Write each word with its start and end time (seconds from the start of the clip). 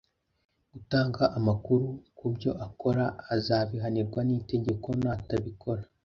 gutanga 0.71 1.23
amakuru 1.37 1.85
ku 2.17 2.25
byo 2.33 2.51
akora 2.65 3.05
azabihanirwa 3.35 4.19
n’itegeko, 4.27 4.87
natabikora 5.03 5.81